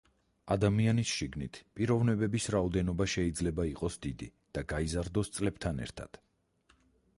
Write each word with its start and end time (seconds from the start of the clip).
ადამიანის 0.53 1.11
შიგნით 1.17 1.59
პიროვნებების 1.79 2.47
რაოდენობა 2.55 3.07
შეიძლება 3.15 3.67
იყოს 3.73 3.99
დიდი 4.07 4.31
და 4.59 4.67
გაიზარდოს 4.75 5.33
წლებთან 5.39 5.87
ერთად. 5.89 6.21